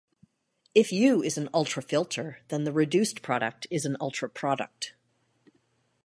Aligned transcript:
If 0.73 0.91
"U" 0.91 1.21
is 1.21 1.37
an 1.37 1.47
ultrafilter, 1.49 2.37
the 2.47 2.71
reduced 2.71 3.21
product 3.21 3.67
is 3.69 3.85
an 3.85 3.97
ultraproduct. 4.01 4.93